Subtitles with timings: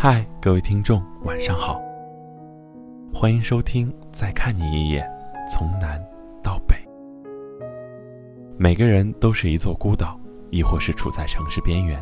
[0.00, 1.82] 嗨，各位听众，晚上好，
[3.12, 5.04] 欢迎收听《再看你一眼》，
[5.50, 6.00] 从南
[6.40, 6.76] 到北。
[8.56, 10.16] 每个人都是一座孤岛，
[10.50, 12.00] 亦或是处在城市边缘。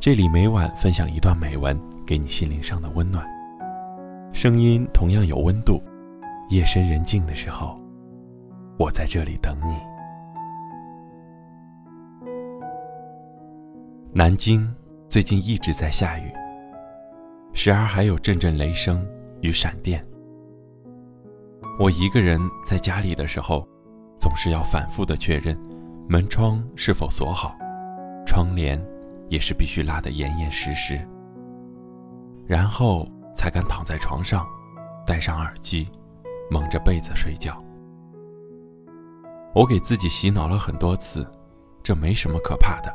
[0.00, 3.24] 这里每晚分享一段美文，给你心灵上的温暖。
[4.32, 5.80] 声音同样有温度。
[6.50, 7.80] 夜深人静的时候，
[8.76, 9.76] 我在这里等你。
[14.12, 14.68] 南京
[15.08, 16.32] 最近一直在下雨，
[17.52, 19.06] 时而还有阵阵雷声
[19.40, 20.04] 与闪电。
[21.78, 23.66] 我一个人在家里的时候，
[24.18, 25.58] 总是要反复的确认
[26.08, 27.56] 门窗是否锁好，
[28.26, 28.82] 窗帘
[29.28, 31.00] 也是必须拉得严严实实，
[32.46, 34.46] 然后才敢躺在床上，
[35.06, 35.88] 戴上耳机。
[36.50, 37.62] 蒙着被子睡觉，
[39.54, 41.30] 我给自己洗脑了很多次，
[41.82, 42.90] 这没什么可怕的，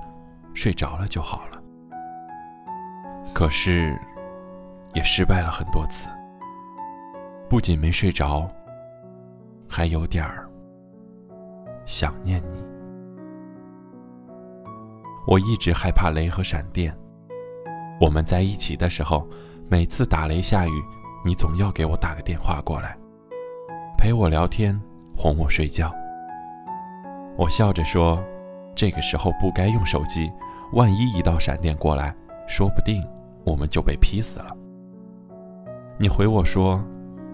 [0.55, 1.63] 睡着了就好了。
[3.31, 3.95] 可是，
[4.93, 6.09] 也失败了很多次，
[7.49, 8.49] 不仅没睡着，
[9.67, 10.47] 还有点儿
[11.85, 12.63] 想念你。
[15.25, 16.95] 我一直害怕雷和闪电，
[17.99, 19.27] 我们在一起的时候，
[19.69, 20.83] 每次打雷下雨，
[21.25, 22.97] 你总要给我打个电话过来。
[23.97, 24.79] 陪我聊天，
[25.15, 25.91] 哄我睡觉。
[27.37, 28.21] 我笑着说
[28.75, 30.29] ：“这个时候不该用手机，
[30.73, 32.13] 万一一道闪电过来，
[32.47, 33.01] 说不定
[33.45, 34.55] 我们就被劈死了。”
[35.99, 36.83] 你回我说：“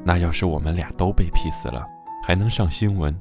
[0.04, 1.86] 那要是我们俩都被劈死了，
[2.24, 3.18] 还能上新闻？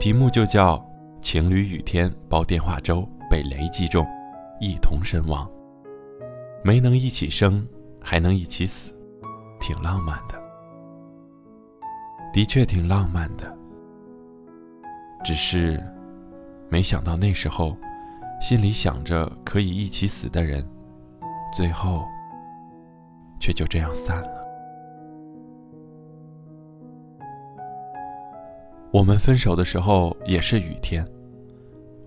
[0.00, 0.84] 题目就叫
[1.20, 4.06] ‘情侣雨天煲电话粥被雷击中，
[4.60, 5.48] 一同身亡’，
[6.64, 7.66] 没能一起生，
[8.00, 8.92] 还能一起死，
[9.60, 10.38] 挺浪漫的。”
[12.32, 13.56] 的确挺浪漫的，
[15.24, 15.82] 只是
[16.68, 17.76] 没想到那时候
[18.40, 20.66] 心里想着可以一起死的人，
[21.52, 22.04] 最后
[23.40, 24.37] 却就这样散了。
[28.90, 31.06] 我们分手的时候也是雨天，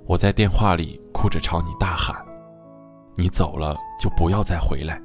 [0.07, 2.15] 我在电话里哭着朝你大喊
[3.15, 4.99] ：“你走了就不要再回来。”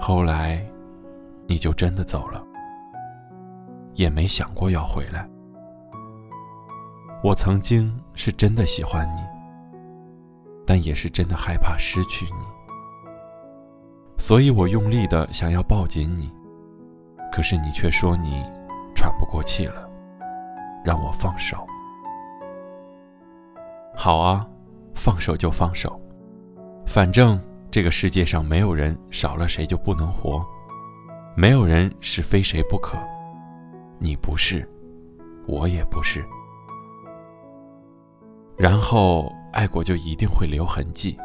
[0.00, 0.66] 后来，
[1.46, 2.42] 你就真的走了。
[3.94, 5.28] 也没想过要回来。
[7.22, 9.20] 我曾经是真的喜欢你，
[10.66, 12.46] 但也是真的害怕失去你，
[14.16, 16.32] 所以我用力的想要抱紧你，
[17.30, 18.42] 可是你却说你
[19.00, 19.88] 喘不过气了，
[20.84, 21.66] 让我放手。
[23.96, 24.46] 好啊，
[24.94, 25.98] 放手就放手，
[26.86, 27.40] 反正
[27.70, 30.44] 这个世界上没有人少了谁就不能活，
[31.34, 32.98] 没有人是非谁不可。
[33.98, 34.68] 你不是，
[35.46, 36.22] 我也不是。
[38.54, 41.16] 然后爱过就一定会留痕迹，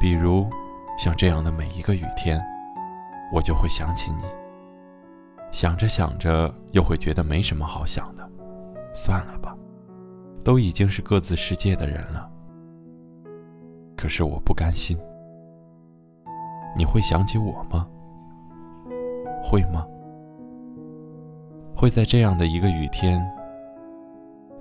[0.00, 0.50] 比如
[0.98, 2.42] 像这样的每一个雨天，
[3.32, 4.24] 我就会想起你。
[5.52, 8.28] 想着想着又会觉得没什么好想的，
[8.94, 9.54] 算了吧，
[10.42, 12.28] 都已经是各自世界的人了。
[13.96, 14.98] 可是我不甘心，
[16.74, 17.86] 你会想起我吗？
[19.44, 19.86] 会吗？
[21.76, 23.22] 会在这样的一个雨天，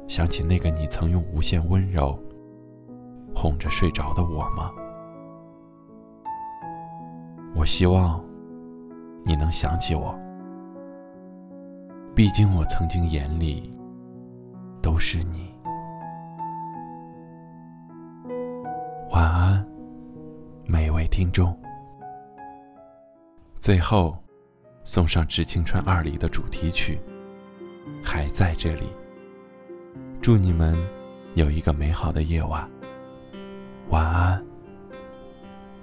[0.08, 2.20] 想起那个你曾用无限温柔
[3.34, 4.70] 哄着睡着的我吗？
[7.56, 8.24] 我希望
[9.24, 10.14] 你能想起我，
[12.14, 13.74] 毕竟我曾经眼里
[14.82, 15.50] 都是你。
[19.12, 19.66] 晚安，
[20.66, 21.58] 每位听众。
[23.60, 24.18] 最后，
[24.84, 27.00] 送上《致青春二》里的主题曲。
[28.04, 28.84] 还在这里。
[30.22, 30.78] 祝你们
[31.34, 32.70] 有一个美好的夜晚。
[33.90, 34.46] 晚安，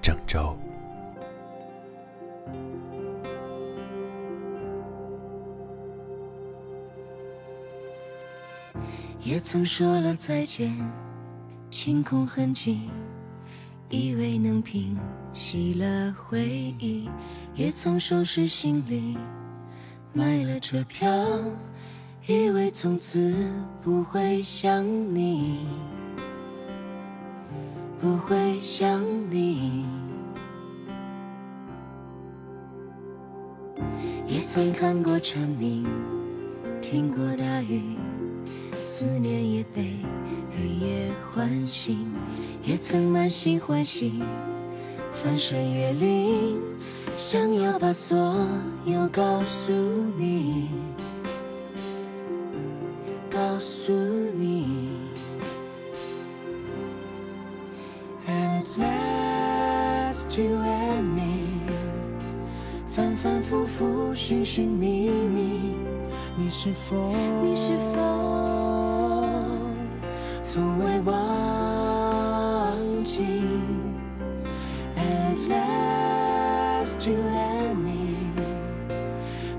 [0.02, 0.56] 郑州。
[9.28, 10.74] 也曾说了再见，
[11.70, 12.88] 清空痕迹，
[13.90, 14.98] 以为能平
[15.34, 17.10] 息了回忆。
[17.54, 19.18] 也曾收拾行李，
[20.14, 21.06] 买了车票。
[22.26, 23.34] 以为从此
[23.82, 24.82] 不会想
[25.14, 25.66] 你，
[28.00, 29.84] 不会想你。
[34.26, 35.86] 也曾看过蝉鸣，
[36.80, 37.82] 听过大雨，
[38.88, 39.98] 思念也被
[40.56, 42.10] 黑夜唤醒。
[42.62, 44.22] 也曾满心欢喜，
[45.12, 46.58] 翻山越岭，
[47.18, 48.16] 想要把所
[48.86, 49.72] 有告诉
[50.16, 50.70] 你。
[53.30, 54.66] 告诉你
[58.26, 61.44] ，And that's you and me，
[62.86, 65.74] 反反复复寻寻觅觅，
[66.36, 68.37] 你是否你是否
[70.50, 71.14] 从未忘
[73.04, 73.20] 记
[74.96, 78.14] ？At last you and me，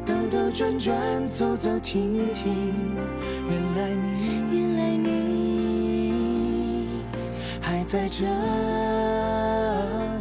[0.04, 2.74] 兜兜转转，走走停停，
[3.48, 6.90] 原来你原来你
[7.62, 8.26] 还在这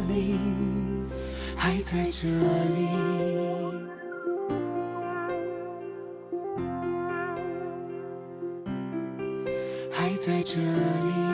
[0.07, 0.37] 里，
[1.55, 3.38] 还在这里。
[10.19, 11.28] 在这里。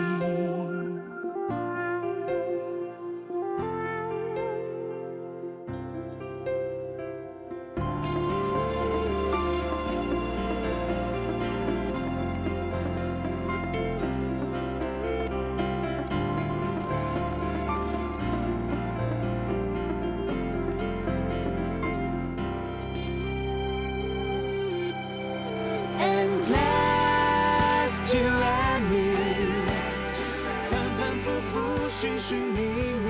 [32.06, 32.60] 寻寻觅
[33.04, 33.10] 觅，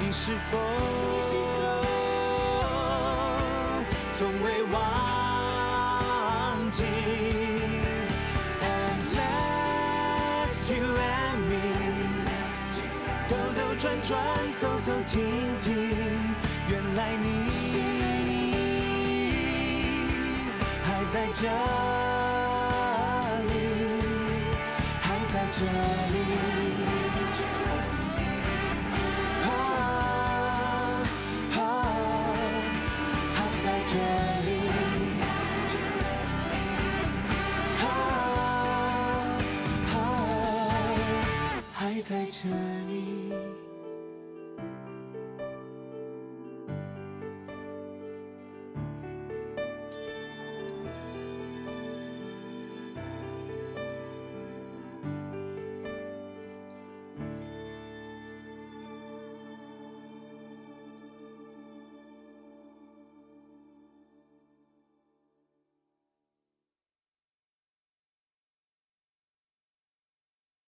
[0.00, 0.58] 你是否
[4.12, 4.80] 从未忘
[6.72, 6.82] 记。
[8.60, 11.54] And last you and me，
[13.28, 14.12] 兜兜转转，
[14.54, 15.14] 走走停
[15.60, 15.72] 停，
[16.68, 17.24] 原来你
[20.82, 21.46] 还在这
[23.46, 23.52] 里，
[25.00, 25.64] 还在这
[42.14, 42.48] 在这
[42.86, 43.73] 里。